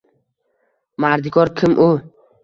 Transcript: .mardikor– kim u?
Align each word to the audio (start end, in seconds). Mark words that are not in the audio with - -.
.mardikor– 1.05 1.51
kim 1.59 1.75
u? 1.85 1.91